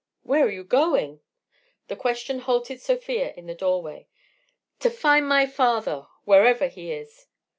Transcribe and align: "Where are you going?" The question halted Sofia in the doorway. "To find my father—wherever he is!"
"Where 0.23 0.47
are 0.47 0.51
you 0.51 0.63
going?" 0.63 1.19
The 1.87 1.95
question 1.95 2.39
halted 2.39 2.81
Sofia 2.81 3.35
in 3.37 3.45
the 3.45 3.53
doorway. 3.53 4.07
"To 4.79 4.89
find 4.89 5.27
my 5.29 5.45
father—wherever 5.45 6.65
he 6.69 6.91
is!" 6.91 7.27